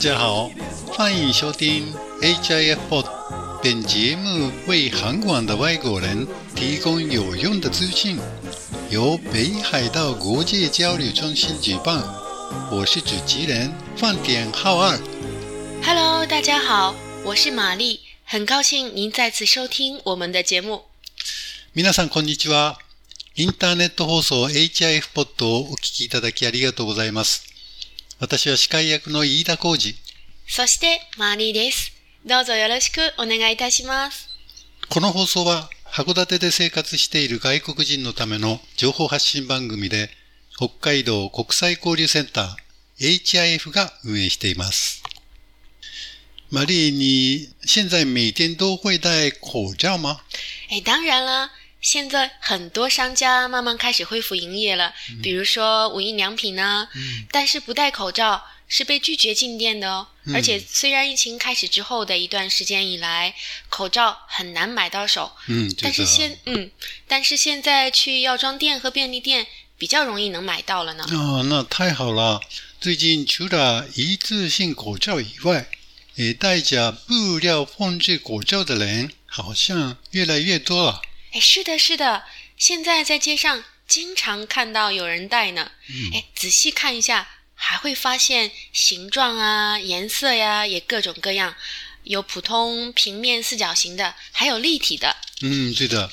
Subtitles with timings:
[0.00, 0.50] 家好，
[0.86, 3.06] 欢迎收听 HIF Pod。
[3.62, 8.18] 本节目为韩广的外国人提供有用的资讯，
[8.90, 12.02] 由北海道国际交流中心举办。
[12.70, 14.98] 我是主持人饭点浩二。
[15.82, 16.94] Hello，大家好，
[17.24, 20.84] 我是玛丽，很高兴您再次收听我们的节目。
[21.74, 22.78] 皆さんこんにちは。
[23.34, 27.49] インターネット放送 HIF ポッドをお聞きいただきありがとうございます。
[28.21, 29.95] 私は司会役の飯田浩二。
[30.47, 31.91] そしてマリーです。
[32.23, 34.29] どうぞよろしくお願いいたします。
[34.89, 40.11] この放送は函館で生活している外国人のための情報発信番組で、
[40.55, 45.01] 北海道国際交流センター HIF が運営しています。
[46.51, 50.21] 玛丽，你现在每天都会戴口罩吗？
[50.69, 51.49] 哎，当然啦，
[51.81, 56.87] 现在很多商家慢慢开始恢复营业了，比如说无印良品呢、
[57.31, 60.07] 但是不戴口罩是被拒绝进店的哦。
[60.31, 63.33] 而且虽然疫情开始之后的一段时间以来，
[63.69, 66.69] 口罩很难买到手，嗯，但是现嗯，
[67.07, 69.47] 但是现在去药妆店和便利店
[69.79, 71.03] 比较容易能买到了呢。
[71.05, 72.39] 啊，那太好了！
[72.79, 75.67] 最近除了一次性口罩以外，
[76.13, 81.01] 也戴着布料缝制口罩的人好像越来越多了。
[81.31, 82.25] 哎，是的，是的，
[82.57, 85.71] 现在在街上经常看到有人戴呢。
[86.13, 91.55] 哎，仔细看一下，还会发现形状啊、颜色呀，也各种各样，
[92.03, 95.15] 有普通平面四角形的，还有立体的。
[95.41, 96.11] 嗯，对的，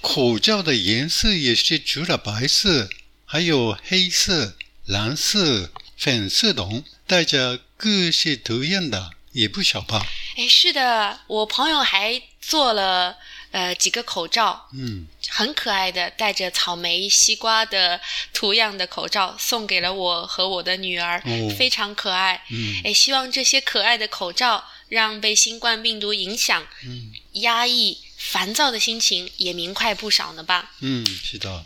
[0.00, 2.88] 口罩的颜色也是除了白色，
[3.24, 10.06] 还有黑色、蓝色、粉色等，戴着各式图样的也不少吧？
[10.36, 13.18] 哎，是的，我朋友还做了
[13.56, 17.98] 呃几个口罩，嗯，很可爱的，带着草莓、西瓜的
[18.34, 22.44] 图样的口罩，送给了我和我的女儿，哦非常可爱。
[22.50, 30.72] 嗯哎，希望这些可爱的口罩让被新冠病毒影响、嗯压抑、烦躁的心情也明快不少呢吧？
[30.82, 31.64] 嗯，是的。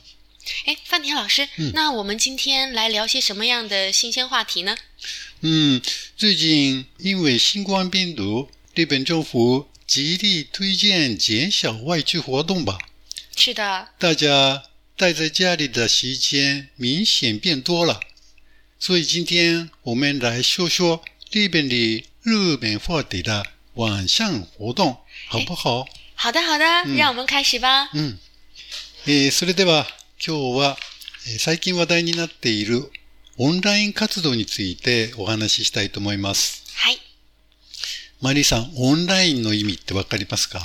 [0.67, 4.77] 哎，范田老师，嗯那我们今天来聊些什么样的新鲜话题呢？
[5.41, 5.83] 嗯，
[6.17, 12.79] 最近因为新冠病毒，日本政府极力推荐减少外出活动吧。
[13.35, 14.63] 是的，大家
[14.97, 17.99] 待在家里的时间明显变多了，
[18.79, 21.03] 所以今天我们来说说
[21.33, 25.89] 日本里热门话题的晚上活動好不好？
[26.15, 26.65] 好的，好的，
[26.97, 27.91] 让我们开始吧。
[27.93, 28.19] うん。
[29.07, 29.87] えーそれでは
[30.25, 30.77] 今日は
[31.27, 32.93] えー最近話題になっている
[33.39, 36.63] オンライン活動についてお話ししたいと思います。
[36.77, 37.10] 嗨。
[38.21, 40.61] マリーさん、オンラインの意味ってわかりますか？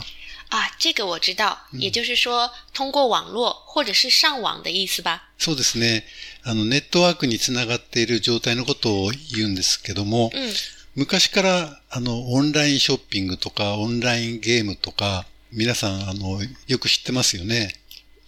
[0.50, 5.22] 啊，这个我知道，也就是说通过网络或者是上网的意思吧？
[5.38, 6.04] そうですね。
[6.44, 10.54] あの、ネットワークにつながっている状態のことを言うんですけども、嗯，
[10.96, 17.74] 昔から、あの、オンラインショッピングとか、オンラインゲームとか、皆さん、あの、よく知ってますよね？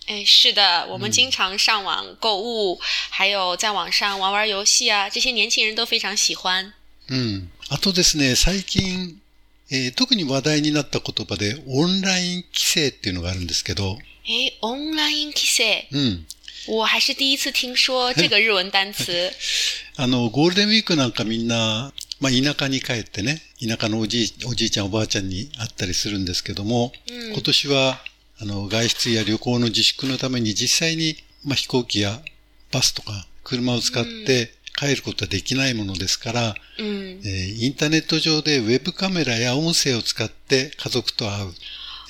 [0.08, 6.74] 哎，是的，我们经常上网购物，还有在网上玩玩游戏啊，这些年轻人都非常喜欢。
[7.09, 7.50] うん。
[7.69, 9.19] あとですね、最近、
[9.69, 16.25] えー特に話題になった言葉で、オンライン規制っていうのがあるんですけど、哎，online k i s s うん。
[16.67, 19.31] 我还是第一次听说这个日文单词。
[19.97, 21.91] あの、ゴールデンウィークなんかみんな、
[22.22, 27.34] まあ、田舎に帰ってね、田舎のおじい、おじいちゃんおばあちゃんに会ったりするんですけども、うん。
[27.34, 27.99] 今年は、
[28.39, 32.22] あの、外出や旅行の自粛のために実際に、まあ、飛行機や
[32.72, 41.54] バスとか車を使って帰ることはできないものですから、嗯えーインターネット上でウェブカメラや音声を使って家族と会う、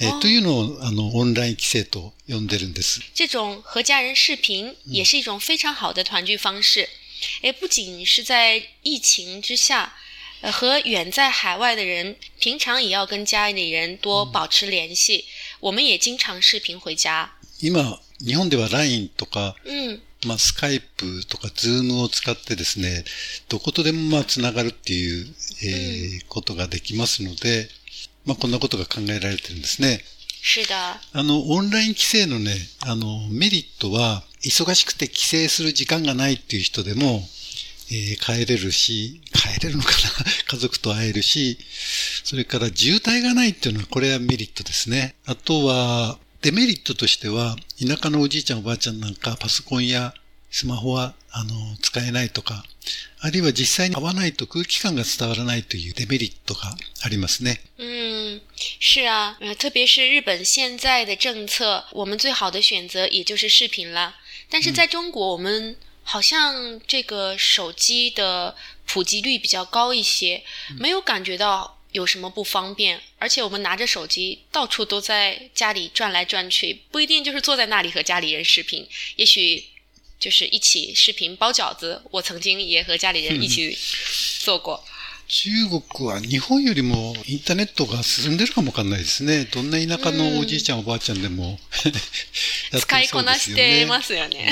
[0.02, 3.02] えーというのを、あの、オンライン規制と呼んでるんです。
[3.16, 6.90] 这种和家人视频也是一种非常好的团聚方式。
[7.42, 9.94] 诶，不仅是在疫情之下，
[10.42, 15.26] 呃，和远在海外的人平常也要跟家里人多保持联系。
[15.62, 17.34] 我们也经常视频回家。
[17.60, 23.04] 今、日本では LINE とか、嗯，まあ、スカイプとか、ズームを使ってですね、
[23.50, 25.28] どことでもまあ、つながるっていう、
[25.64, 27.70] えーことができますので、
[28.26, 30.04] まあ、こんなことが考えられてるんですね。
[30.44, 30.74] 是的，
[31.14, 37.28] あの、オンライン規制のね、あの、メリットは、忙しくて帰省する時間がないっていう人でも、
[37.90, 40.26] えー帰れるし、帰れるのかな？
[40.46, 41.58] 家族と会えるし、
[42.24, 45.16] それから渋滞がないっていうのは、これはメリットですね。
[45.26, 50.14] あとは、デメリットとしては、田舎のおじいちゃんおばあちゃんなんかパソコンや
[50.52, 51.50] スマホはあの、
[51.82, 52.64] 使えないとか、
[53.20, 57.60] あるいは実際に会わないと空気感が伝わらないというデメリットがありますね。
[57.78, 58.42] 嗯，
[58.80, 64.16] 是啊，呃，特别是日本现在的政策，我们最好的选择也就是视频了。
[64.50, 68.56] 但是在中国，我们好像这个手机的
[68.86, 70.44] 普及率比较高一些，
[70.78, 73.01] 没有感觉到有什么不方便。
[73.19, 78.87] 而且我们拿着手机到处都在家里转来转去，不一定就是坐在那里和家里人视频，
[79.17, 79.65] 也许
[80.19, 82.03] 就是一起视频包饺子。
[82.11, 83.77] 我曾经也和家里人一起
[84.41, 84.85] 做过。
[85.29, 85.81] 中国
[86.11, 89.47] は日本よりもインターネットが進んでるかもわかんないですね。
[89.47, 94.51] どんな田舎のおじいちゃんおばあちゃんでもやって使いるそうでこなしすよねてますよね。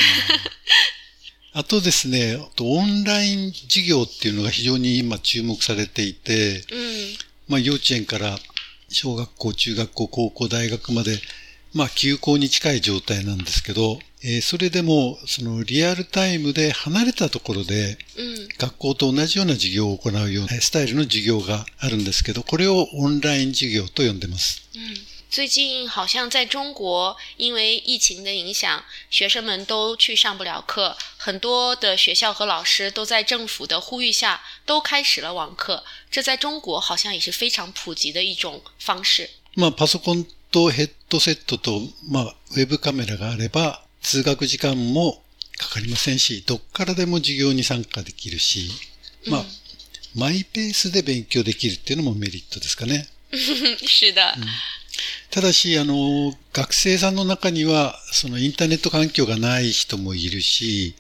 [1.58, 7.16] あとですね、オンライン授業っていうのが非常に今注目されていて、嗯
[7.48, 8.36] まあ幼稚園から
[8.90, 11.18] 小学校、中学校、高校、大学まで、
[11.74, 24.62] まあ休校に近い状態なんですけど、えーそれでもそのリアルタイムで離れたところで嗯学校と同じような授業を行うようなスタイルの授業があるんですけど、これをオンライン授業と呼んでます。
[24.76, 24.82] 嗯，
[25.35, 35.85] 最近好像在中国，因为疫情的影响，学生们都去上不了课，很多的学校和老师都在政府的呼吁下都开始了网课。
[36.11, 39.31] 这在中国好像也是非常普及的一种方式。
[39.55, 45.23] まあパソコンとヘッドセットと、まあウェブカメラがあれば通学時間も
[45.57, 48.71] かかりませんし、どっからでも授業に参加できるし、
[49.27, 49.45] まあ、
[50.15, 53.07] マイペースで勉強できるっていうのもメリットですかね。
[53.33, 54.35] 是的，
[55.32, 60.96] ただし、あの、学生さんの中には、そのインターネット環境がない人もいるし、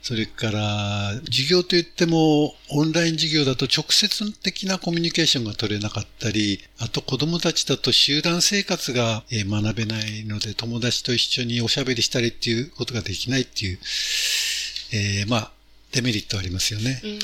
[0.00, 13.78] それから、授業といっても、オンライン授業だと直接的なコミュニケーションが取れなかったり、あと子供たちだと集団生活がえー学べないので、友達と一緒におしゃべりしたりっていうことができないっていう、
[14.92, 15.52] えーまあ、
[15.92, 17.02] デメリットありますよね。
[17.04, 17.18] 嗯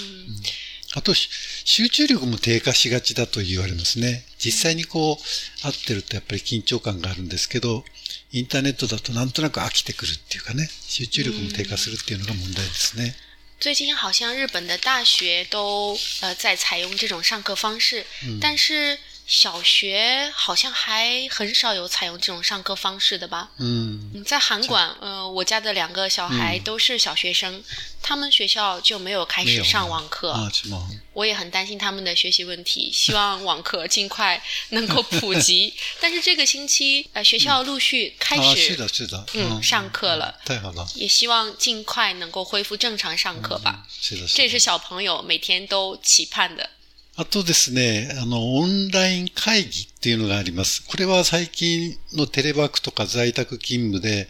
[0.96, 1.28] あと、し
[1.64, 4.24] 集中力も低下しがちだと言われますね。
[4.38, 7.84] 実際にこう、会ってるとやっぱり緊張感があるんですけど、
[8.32, 13.16] インターネットだとなんとなく飽きてくるっていうかね、集中力も低下するっていうのが問題ですね。
[13.60, 18.04] 最近好像日本的大学都呃在采用这种上课方式，
[18.40, 23.49] 但是小学好像还很少有采用这种上课方式的吧？
[23.59, 24.11] うん。
[24.15, 27.63] 嗯，在韩馆，呃，我家的两个小孩嗯都是小学生，
[28.01, 30.33] 他们学校就没有开没有始上网课。
[30.33, 30.83] あちも
[31.13, 35.75] 我也很担心他们的学习问题，希望网课尽快能够普及。
[35.99, 39.25] 但是这个星期，呃，学校陆续开あ、始是的、是的。
[39.35, 40.87] 嗯上课了，太好了。
[40.95, 43.85] 也希望尽快能够恢复正常上课吧。
[44.01, 44.59] 是的、这也是的。
[44.59, 46.67] 是小朋友每天都期盼的。
[47.16, 50.84] あとですね、あの、オンライン会議っていうのがあります。
[50.84, 54.28] これは最近のテレワークとか在宅勤務で、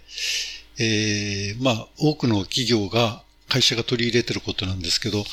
[0.79, 5.25] えーまあ、多くの企業が、会社が取り入れてることなんですけど、嗯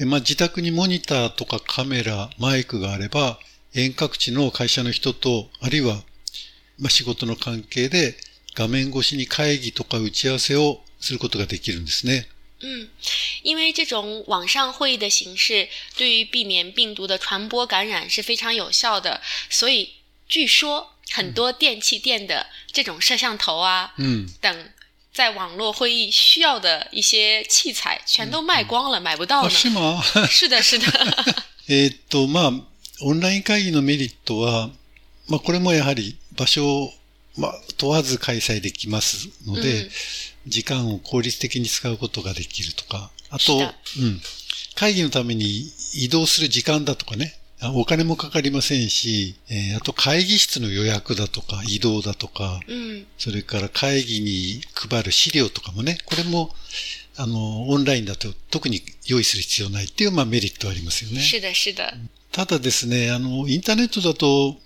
[0.00, 3.38] えまあ、自宅にモニターとかカメラ、マイクがあれば、
[3.72, 5.94] 遠隔地の会社の人と、あるいは、
[6.80, 8.16] まあ、仕事の関係で
[8.56, 12.26] 画面越しに会議とか打ち合わせをすることができるんですね。
[12.61, 12.89] 嗯，
[13.41, 19.19] 因为这种网上会议的形式对于避免病毒的传播感染是非常有效的，
[19.49, 19.93] 所以
[20.27, 24.29] 据说很多电器店的这种摄像头啊，うん。
[24.39, 24.69] 等
[25.13, 29.49] 在网络会议需要的一些器材全都卖光了，买不到あ、呢。
[29.49, 30.87] しま 是的，是的，
[31.67, 32.63] えーっと、まあ、
[33.01, 34.69] オンライン会議のメリットは、
[35.27, 36.93] まあ、これもやはり場所を、
[37.36, 39.90] まあ、問わず開催できますので、うん
[40.48, 44.20] 時間を効率的に使うことができるとか、あと、うん。
[44.76, 56.54] 会議のために移動する時間だとかね、あお金もかかりませんし、えーあと会議室の予約だとか移動だとか、嗯それから会議に配る資料とかもね、これも、
[57.16, 61.20] あの、オンラインだと特に用意する必要ないっていう、まあメリットはありますよね。
[61.22, 61.92] 是的，是的，
[62.30, 64.60] ただですね、あの、インターネットだと、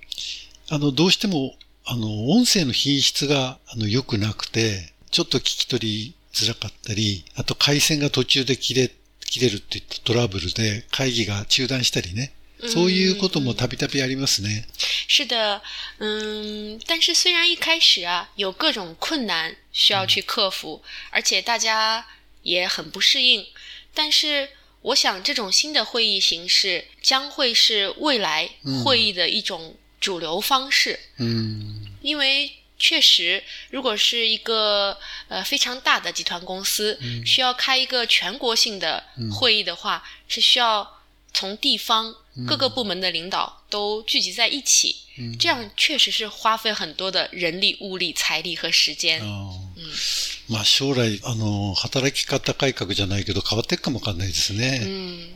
[0.68, 12.32] あの、どうしても、あの、音声の品質が、あの、良くなくて、ちょっと聞き取りづらかったり、あと回線が途中で切れ、切れるっていったトラブルで会議が中断したりね。
[12.68, 14.66] そういうこともたびたびありますね。
[15.08, 15.62] 是的，
[15.98, 22.06] 嗯，但是虽然一开始啊有各种困难需要去克服，而且大家
[22.42, 23.46] 也很不适应，
[23.94, 24.50] 但是
[24.82, 28.50] 我想这种新的会议形式将会是未来
[28.84, 31.87] 会议的一种主流方式，うん。
[32.01, 34.97] 因为确实，如果是一个
[35.27, 41.01] 呃非常大的集团公司、需要开一个全国性的会议的话，是需要
[41.33, 42.13] 从地方
[42.45, 44.95] 各个部门的领导都聚集在一起，
[45.39, 49.21] 这样确实是花费很多的人力、物力、财力和时间。
[49.21, 54.79] あー まあ将来、あの、働き方改革じゃないけど変わっていくかもわかんないですね。
[54.83, 55.29] 嗯，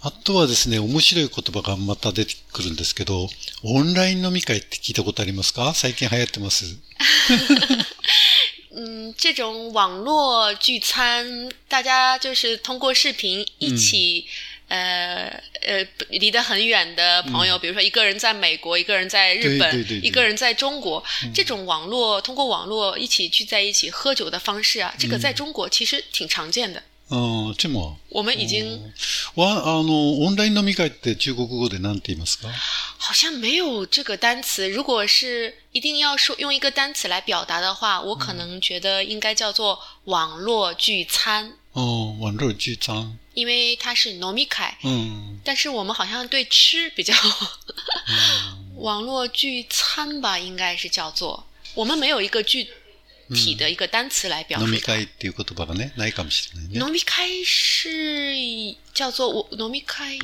[0.00, 3.28] あとはですね、面白い言葉がまた出てくるんですけど、
[3.64, 5.74] オンライン飲み会って聞いたことありますか？
[5.74, 6.78] 最近流行ってます。
[8.76, 14.24] 嗯， 这种网络聚餐，大家就是通过视频一起，
[14.68, 20.08] 呃呃，离得很远的朋友，比如说一个人在美国，一个人在日本，对对对对。
[20.08, 21.02] 一个人在中国，
[21.34, 26.80] 这种网络通过网络一起聚在一起喝酒的方式啊，这个在中国其实挺常见的。
[27.09, 27.15] う
[27.51, 28.79] ん、でも、我们已经
[29.35, 32.47] わ、あの、オンライン飲み会って中国語で何て言いますか
[32.97, 34.67] 好像没有这个单词。
[34.67, 43.19] 如果是一定要说用一个单词来表达的话，我可能觉得应该叫做网络聚餐，うん、ワンロー聚餐。
[43.35, 45.39] 因为它是 n o m i k a うん。
[45.43, 47.13] 但是我们好像对吃比较
[48.77, 52.67] 网络聚餐吧，应该是叫做我们没有一个具
[53.34, 54.80] 体的一个单词来表飲み。
[54.80, 56.78] 会っていう言葉がね、ないかもしれないね。
[56.78, 60.18] 农民开是叫做我农民开，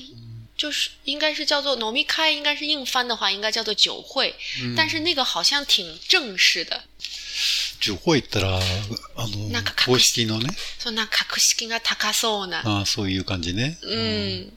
[0.56, 4.34] 就是应该是叫做开，应该是硬翻的话，应该叫做酒会，
[4.76, 6.82] 但是那个好像挺正式的，
[7.80, 8.58] 地方行ったら、
[9.16, 12.62] あの公式のね、そんな格式が高そうな。
[12.64, 13.76] ああそういう感じね。
[13.82, 14.52] 嗯，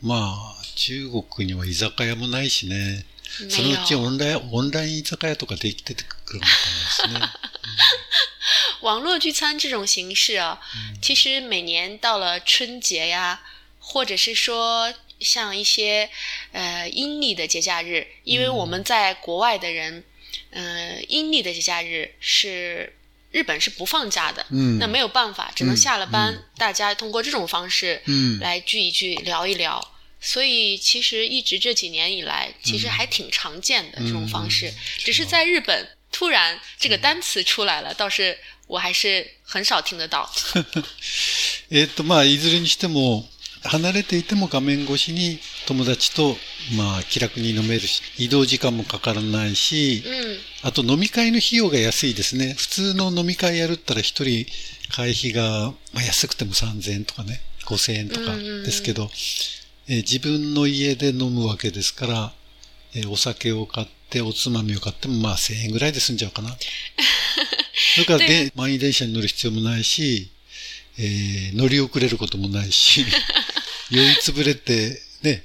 [0.00, 3.04] まあ、中国には居酒屋もないしね。
[3.50, 4.10] その没うちオ有。
[4.10, 6.52] ンライン、オンライン居酒屋とかできてくるのかも
[6.90, 7.47] しれないですね。
[8.80, 10.60] 网络聚餐这种形式啊，
[11.02, 13.42] 其实每年到了春节呀，
[13.78, 16.08] 或者是说像一些
[16.52, 20.04] 呃阴历的节假日，因为我们在国外的人，
[20.50, 22.94] 呃，阴历的节假日是
[23.32, 24.78] 日本是不放假的，嗯。
[24.78, 28.38] 那没有办法，只能下了班，大家通过这种方式嗯。
[28.38, 29.94] 来聚一聚，聊一聊。
[30.20, 38.36] 所以其实一直这几年以来，其实还挺常见的、这种方式，只是在日本突然这个单词出来了，倒是
[38.66, 40.30] 我还是很少听得到。
[41.70, 43.28] えっと、まあ、いずれにしても、
[43.62, 46.38] 離れていても画面越しに友達と、
[46.76, 52.54] まあ、気楽に飲めるし、移動時間もかからないし、嗯あと飲み会の費用が安いですね。
[52.58, 54.44] 普通の飲み会やるったら一人
[54.88, 59.10] 会費が、まあ、安くても3000円とかね、5000円とかうんうんうんですけど、
[59.88, 62.32] えー自分の家で飲むわけですから、
[62.94, 66.56] えーお酒を買って、おつまみを買ってもまあ1000円ぐらいで済んじゃうかな。
[67.94, 70.30] それからで、満員電車に乗る必要もないし、
[70.98, 73.04] えー乗り遅れることもないし、
[73.90, 75.44] 酔いつぶれて、ね、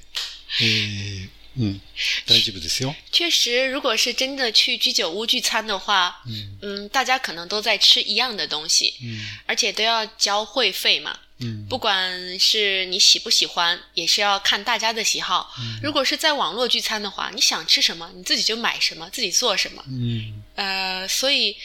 [0.60, 1.79] えーうん、
[2.25, 2.93] 大丈夫ですよ。
[3.11, 6.21] 确实，如果是真的去居酒屋聚餐的话，
[6.61, 11.19] 嗯大家可能都在吃一样的东西，うん而且都要交会费嘛。
[11.41, 15.49] うん不管是你喜不喜欢，也是要看大家的喜好。
[15.81, 19.83] 如果是在网络聚餐的话，你想吃什么，你自己就买什么，自己做什么。
[19.87, 21.55] うん呃，所以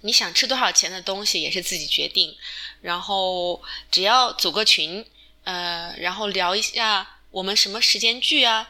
[0.00, 2.34] 你想吃多少钱的东西也是自己决定，
[2.80, 5.04] 然后只要组个群，
[5.44, 8.68] 呃，然后聊一下我们什么时间聚啊，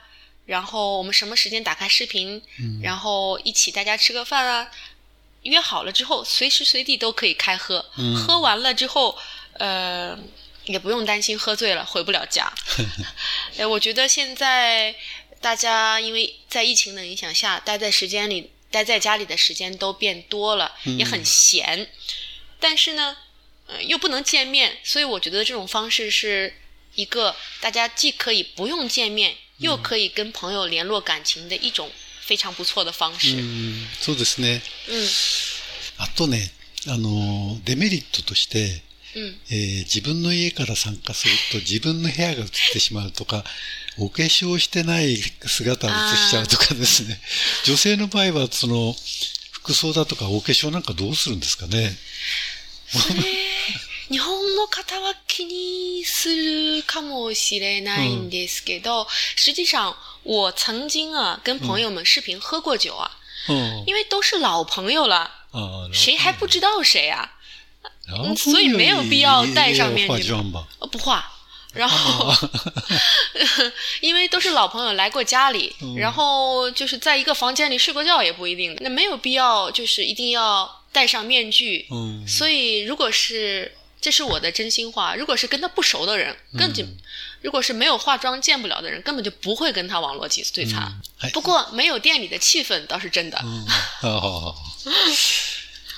[0.50, 2.42] 然后我们什么时间打开视频，
[2.82, 4.72] 然后一起大家吃个饭啊，
[5.44, 9.18] 约好了之后，随时随地都可以开喝，喝完了之后，
[9.54, 10.18] 呃。
[10.66, 12.54] 也不用担心喝醉了回不了家。
[13.58, 14.94] 哎， 我觉得现在
[15.42, 21.90] 大家因为在疫情的影响下，待在时间里待在家里的时间都变多了，也很闲。
[22.60, 23.18] 但是呢，
[23.66, 26.54] 呃，又不能见面，所以我觉得这种方式是
[26.94, 31.90] 一个大家既可以不用见面，又可以跟朋友联络感情的一种
[32.26, 33.36] 非常不错的方式。
[33.36, 34.62] うんそうですね。
[34.88, 35.08] 嗯
[35.98, 36.52] あとね、
[36.88, 38.82] あの、デメリットとして、
[39.16, 43.44] 嗯えー自分の家から参加すると自分の部屋が映ってしまうとか、
[43.98, 47.20] お化粧してない姿を映しちゃうとかですね。
[47.66, 48.96] 女性の場合は、その、
[49.52, 51.98] 服装だとかお化粧なんかどうするんですかね。
[54.09, 63.11] それ日本の方は気にするかもしれないんですけど、实际上我曾经啊跟朋友们视频喝过酒啊，
[63.49, 67.31] うん因为都是老朋友了，あー谁还不知道谁啊？
[68.09, 70.67] ラブ所以没有必要戴上面具化妆吧。
[70.81, 71.31] 呃，不画。
[71.75, 72.33] 然后，
[74.01, 81.85] 因为都是老朋友来过家里，然后就是在一个房间里睡过觉也不一定的，那没有必要就是一定要戴上面具。
[81.91, 86.98] うん所以，如果是 这是我的真心话，如果是跟他不熟的人，根本、
[87.42, 91.02] 如果是没有化妆见不了的人，根本就不会跟他网络聚聚餐。
[91.18, 93.38] はい不过，没有店里的气氛倒是真的。
[93.44, 93.66] うん
[94.02, 94.56] ああ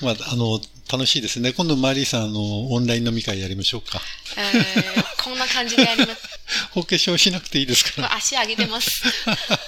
[0.02, 0.60] まあ、あの、
[0.92, 1.54] 楽しいですね。
[1.54, 4.02] 今度、マリーさん、あの、オンライン飲み会やりましょうか。
[4.36, 6.22] えーこんな感じでやります。
[6.74, 8.16] お化粧しなくていいですから。
[8.16, 8.90] 足上げてます。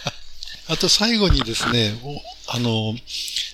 [0.67, 2.95] あと最後にですね、おあの、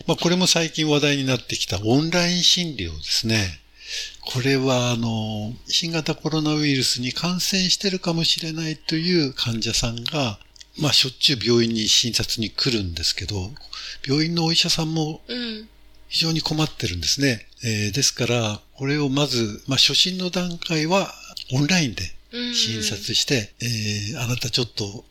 [0.08, 3.60] まあ、これも最近話題になってきたオンライン診療ですね。
[4.32, 10.38] これは、あの、新型コロナウイルスに感染してるかもしれないという患者さんが、
[10.80, 13.52] まあ、しょっちゅう病院に診察に来るんですけど、
[14.08, 15.68] 病院のお医者さんも嗯
[16.10, 17.48] 非常に困ってるんですね。
[17.64, 21.12] えーですから、これをまず、まあ、初診の段階は
[21.52, 25.06] オンラインで嗯，診察して、えーあなたちょっと、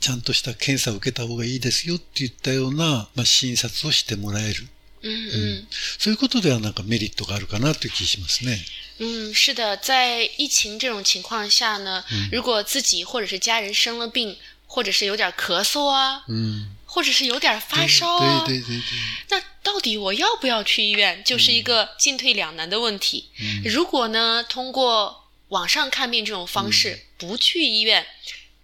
[0.00, 4.66] ちゃんとした検査を受けた方がいいですよって言ったような、まあ、診察をしてもらえる。
[5.01, 5.67] 嗯嗯
[5.99, 8.59] そういうことではなんかメリットがあるかなという気しますね。
[8.99, 14.37] 嗯，是的，在疫情这种情况下呢，如果自己或者是家人生了病，
[14.67, 16.71] 或者是有点咳嗽啊，うん。
[16.87, 18.83] 或者是有点发烧啊，对对对对。
[19.29, 23.25] 那到底我要不要去医院，就是一个进退两难的问题。
[23.65, 28.05] 如果呢，通过网上看病这种方式，不去医院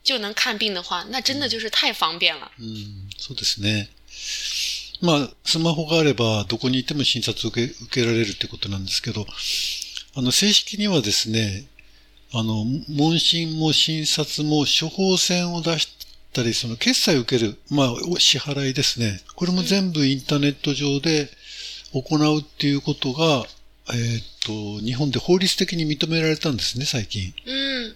[0.01, 2.49] 就能看病的话，那真的就是太方便了。
[2.57, 3.87] うん、そうですね。
[5.00, 9.26] まあ、スマホがあれば、どこにいても診察を受け受けられるってことなんですけど、
[10.14, 11.66] あの、正式にはですね、
[12.32, 15.88] あの、問診も診察も処方箋を出し
[16.32, 19.20] たり、その決済を受ける、まあ、お支払いですね。
[19.34, 21.30] これも全部インターネット上で
[21.92, 23.46] 行うっていうことが、
[23.88, 27.32] えーっと、日本で法律的に認められたんですね、最近。
[27.44, 27.94] 嗯，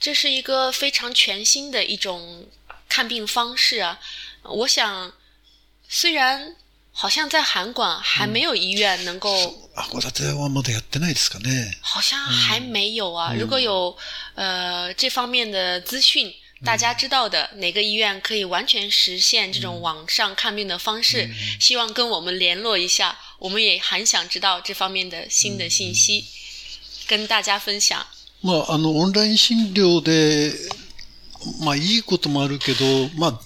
[0.00, 2.46] 这是一个非常全新的一种
[2.88, 3.98] 看病方式啊。
[4.42, 5.12] 我想，
[5.87, 6.55] 虽然
[6.93, 9.29] 好像在韩馆还没有医院能够，
[9.75, 11.77] 函館はまだやってないですかね。
[11.81, 13.33] 好像还没有啊。
[13.33, 13.95] 如果有
[14.35, 26.25] 呃这方面的资讯，大家知道的哪个医院可以完全实现这种网上看病的方式，希望跟我们联络一下，我们也很想知道这方面的新的信息，
[27.07, 28.05] 跟大家分享。
[28.43, 30.53] まあ、あの、オンライン診療で、
[31.59, 33.39] まあ、いいこともあるけど、まあ、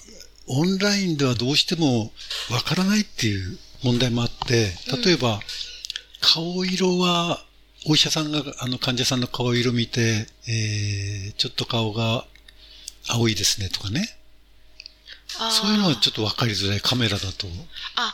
[0.53, 2.11] オンラインではどうしても
[2.49, 5.39] わからないっていう問題もあって、例えば、
[6.19, 7.43] 顔色は、
[7.85, 12.25] お医者さんが、あの、患者さんの顔色見て、えー、ちょっと顔が
[13.07, 14.17] 青いですねとかね。
[15.39, 17.47] 啊そういうのはちょっとわかりづらい、カメラだと。
[17.95, 18.13] 啊，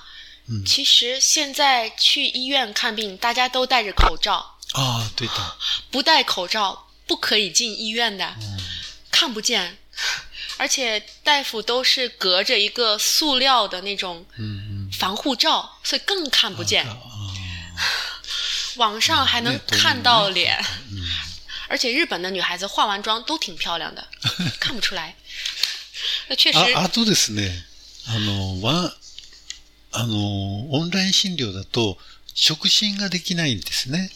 [0.65, 5.57] 其实现在去医院看病，大家都戴着口罩，ああ、对だ。
[5.91, 8.35] 不戴口罩不可以进医院的，
[9.11, 9.79] 看不见。
[10.56, 14.24] 而且大夫都是隔着一个塑料的那种
[14.92, 16.86] 防护罩，所以更看不见。
[18.76, 20.58] 网上还能看到脸，
[21.68, 24.08] 而且日本的女孩子化完妆都挺漂亮的，
[24.58, 25.14] 看不出来。
[26.28, 27.64] 那确实，あ、あとですね、
[28.06, 28.92] あの、ワン、
[29.92, 31.98] あの、オンライン診療だと、
[32.34, 34.10] 触診ができないんですね。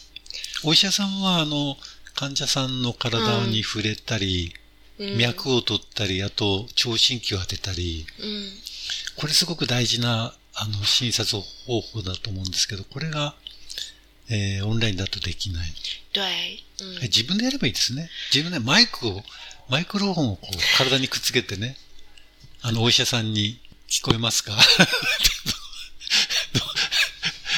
[0.63, 1.77] お医者さんは、あの、
[2.15, 4.53] 患者さんの体に触れたり、
[5.16, 8.50] 脈を取ったり、あと、聴診器を当てたり、嗯
[9.16, 13.34] これすごく大事な、あの、診察方法だと思うんですけど、これが、
[14.28, 15.72] えーオンラインだとできない。
[16.12, 18.10] 对，嗯自分でやればいいですね。
[18.32, 19.22] 自分でマイクを、
[19.68, 21.76] マイクロフォンをこう体にくっつけてね、
[22.62, 24.56] あの、お医者さんに聞こえますか？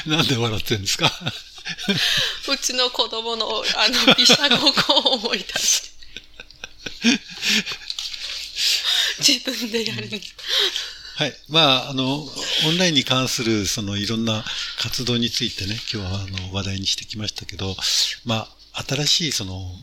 [0.07, 1.11] なんで笑ってるんですか？
[2.49, 5.84] うちの子供のあの医者ごっこを思い出して。
[9.19, 10.09] 自分でやる。
[11.17, 11.37] はい。
[11.49, 12.29] まあ、あの、
[12.67, 14.45] オンラインに関する、その、いろんな
[14.79, 17.77] 活動についてね、今日は、あの、話題にしてきましたけど、
[18.25, 19.79] まあ、新しい、その、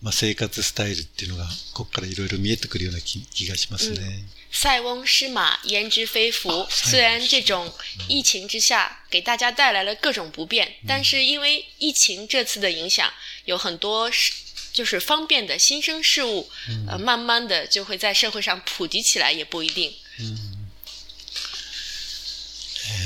[0.00, 1.44] まあ、生活スタイルっていうのが、
[1.74, 4.24] ここからいろいろ見えてくるような気気がしますね。
[4.50, 6.66] 塞翁失马，焉知非福。
[6.68, 7.72] 虽然这种
[8.08, 13.10] 疫情之下给大家带来了各种不便，但是因为疫情这次的影响，
[13.44, 14.32] 有很多是
[14.72, 16.48] 就是方便的新生事物，
[16.86, 19.92] 呃，慢慢的就会在社会上普及起来，也不一定。
[20.18, 20.32] え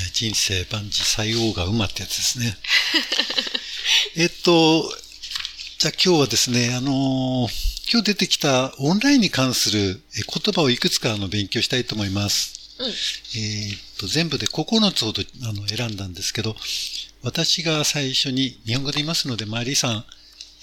[0.08, 2.56] ー人生万事採用が馬ってやつですね。
[4.16, 4.90] えっと、
[5.78, 12.54] じゃあ今日はですね、あのー今日出てきたオンラインに関するえー言葉をいくつかあの勉強したいと思います。
[12.78, 16.56] うんえーっと、全部で9つほどあの選んだんですけど、
[17.22, 20.04] 私が最初に日本語で言いますので、マリーさん、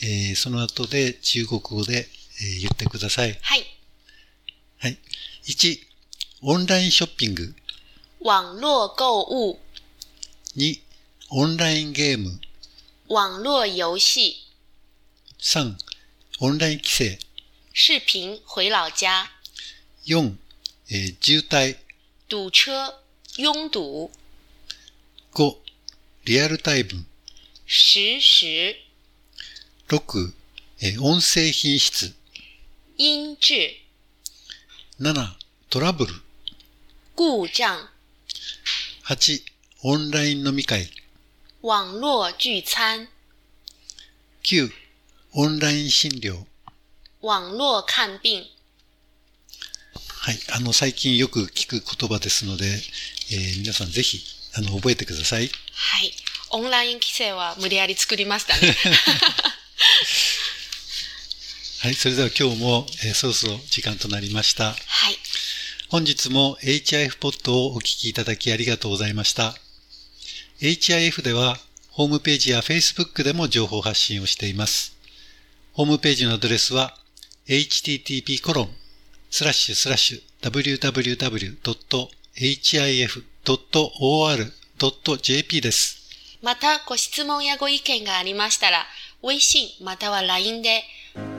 [0.05, 2.07] えーその後で中国語で、
[2.41, 3.37] えー言ってください。
[3.41, 3.63] はい。
[4.79, 4.97] はい。
[5.45, 5.79] 1、
[6.41, 7.55] オンラインショッピング。
[8.19, 9.57] 网络购物、
[10.57, 10.79] 2、
[11.29, 12.37] オンラインゲーム。
[13.07, 14.35] 网络游戏、
[15.39, 15.75] 3、
[16.41, 17.17] オンライン規制。
[17.73, 19.31] 视频回老家、
[20.05, 20.35] 4、
[20.89, 21.77] えー渋滞。
[22.27, 22.93] 堵车、
[23.37, 24.11] 拥堵、
[25.33, 25.55] 5、
[26.25, 27.05] リアルタイム。
[27.65, 28.82] 实时、
[29.89, 30.31] 6、
[30.81, 32.13] えー音声品質。
[32.99, 33.75] 音质、
[34.99, 35.13] 7、
[35.69, 36.13] トラブル。
[37.15, 37.79] 故障、
[39.05, 39.41] 8、
[39.83, 40.89] オンライン飲み会。
[41.61, 43.07] 网络聚餐、
[44.43, 44.71] 9、
[45.33, 46.45] オンライン診療。
[47.21, 48.45] 网络看病。
[50.17, 50.39] はい。
[50.53, 52.65] あの、最近よく聞く言葉ですので、
[53.31, 54.21] えー皆さんぜひ、
[54.55, 55.49] あの、覚えてください。
[55.73, 56.13] はい。
[56.51, 58.75] オンライン規制は無理やり作りましたね。
[61.83, 61.95] はい。
[61.95, 64.67] それでは今日も、えーそろそろ時間となりました。
[64.67, 64.77] はい。
[65.89, 69.53] 本日も HIF ポットをお聞きいただきありがとうございました。
[70.61, 71.57] HIF では、
[71.91, 74.95] ホームページや Facebook でも情報発信をしています。
[75.73, 76.97] ホームページのアドレスは、
[77.49, 78.69] http コロン
[79.29, 81.59] スラッシュスラッシュ www.hif.or.jp
[85.61, 86.39] です。
[86.41, 88.85] また、ご質問やご意見がありましたら、
[89.21, 90.85] 微信または LINE で、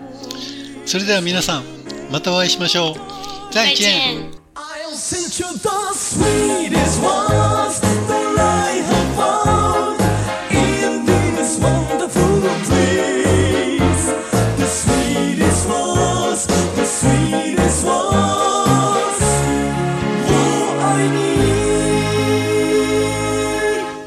[0.87, 1.65] それでは皆さん、
[2.11, 2.95] またお会いしましょう。
[3.53, 4.31] 再见。
[4.95, 5.21] 再
[7.81, 7.88] 见。